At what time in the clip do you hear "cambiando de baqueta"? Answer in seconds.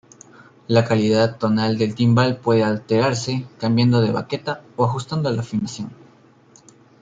3.59-4.63